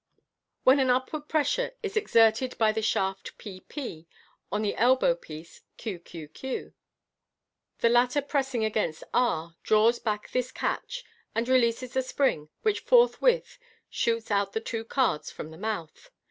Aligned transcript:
When 0.63 0.79
an 0.79 0.89
upward 0.89 1.29
pressure 1.29 1.75
is 1.83 1.95
exerted 1.95 2.57
by 2.57 2.71
the 2.71 2.81
shaft 2.81 3.37
p 3.37 3.59
p 3.59 4.07
on 4.51 4.63
the 4.63 4.75
elbow 4.75 5.13
piece 5.13 5.61
q 5.77 5.99
q 5.99 6.27
q, 6.27 6.73
the 7.81 7.89
latter 7.89 8.23
pressing 8.23 8.65
against 8.65 9.03
r 9.13 9.57
draws 9.61 9.99
back 9.99 10.31
this 10.31 10.51
catch, 10.51 11.03
and 11.35 11.47
releases 11.47 11.93
the 11.93 12.01
spring, 12.01 12.49
which 12.63 12.79
forthwith 12.79 13.59
shoots 13.91 14.31
out 14.31 14.53
the 14.53 14.59
two 14.59 14.83
cards 14.85 15.29
from 15.29 15.51
the 15.51 15.57
mouth. 15.59 16.09